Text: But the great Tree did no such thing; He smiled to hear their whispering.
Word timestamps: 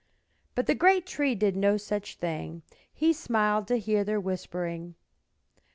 But 0.55 0.65
the 0.65 0.73
great 0.73 1.05
Tree 1.05 1.35
did 1.35 1.55
no 1.55 1.77
such 1.77 2.15
thing; 2.15 2.63
He 2.91 3.13
smiled 3.13 3.67
to 3.67 3.77
hear 3.77 4.03
their 4.03 4.19
whispering. 4.19 4.95